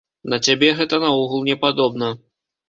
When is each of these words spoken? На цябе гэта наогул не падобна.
На 0.33 0.37
цябе 0.47 0.69
гэта 0.79 0.99
наогул 1.03 1.45
не 1.51 1.55
падобна. 1.67 2.11